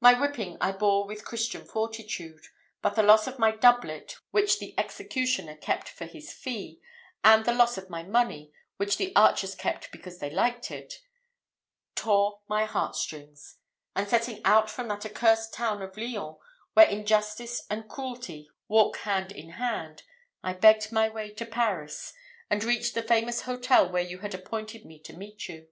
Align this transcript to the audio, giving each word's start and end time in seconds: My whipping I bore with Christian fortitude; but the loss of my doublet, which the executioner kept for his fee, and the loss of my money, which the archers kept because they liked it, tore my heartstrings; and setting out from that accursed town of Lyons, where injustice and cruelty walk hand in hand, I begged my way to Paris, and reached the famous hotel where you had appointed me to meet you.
My 0.00 0.12
whipping 0.14 0.56
I 0.60 0.70
bore 0.70 1.08
with 1.08 1.24
Christian 1.24 1.64
fortitude; 1.64 2.40
but 2.82 2.94
the 2.94 3.02
loss 3.02 3.26
of 3.26 3.40
my 3.40 3.50
doublet, 3.50 4.14
which 4.30 4.60
the 4.60 4.78
executioner 4.78 5.56
kept 5.56 5.88
for 5.88 6.04
his 6.04 6.32
fee, 6.32 6.80
and 7.24 7.44
the 7.44 7.52
loss 7.52 7.76
of 7.76 7.90
my 7.90 8.04
money, 8.04 8.52
which 8.76 8.96
the 8.96 9.12
archers 9.16 9.56
kept 9.56 9.90
because 9.90 10.20
they 10.20 10.30
liked 10.30 10.70
it, 10.70 11.00
tore 11.96 12.42
my 12.46 12.64
heartstrings; 12.64 13.56
and 13.96 14.08
setting 14.08 14.40
out 14.44 14.70
from 14.70 14.86
that 14.86 15.04
accursed 15.04 15.52
town 15.52 15.82
of 15.82 15.96
Lyons, 15.96 16.36
where 16.74 16.86
injustice 16.86 17.66
and 17.68 17.88
cruelty 17.90 18.48
walk 18.68 18.98
hand 18.98 19.32
in 19.32 19.50
hand, 19.58 20.04
I 20.44 20.52
begged 20.52 20.92
my 20.92 21.08
way 21.08 21.30
to 21.32 21.44
Paris, 21.44 22.12
and 22.48 22.62
reached 22.62 22.94
the 22.94 23.02
famous 23.02 23.40
hotel 23.42 23.90
where 23.90 24.04
you 24.04 24.20
had 24.20 24.32
appointed 24.32 24.84
me 24.84 25.00
to 25.00 25.16
meet 25.16 25.48
you. 25.48 25.66